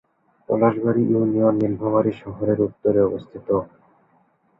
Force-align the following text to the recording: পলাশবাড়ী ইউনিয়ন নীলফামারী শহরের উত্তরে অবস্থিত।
পলাশবাড়ী 0.49 1.01
ইউনিয়ন 1.05 1.53
নীলফামারী 1.61 2.11
শহরের 2.21 2.59
উত্তরে 2.67 2.99
অবস্থিত। 3.07 3.47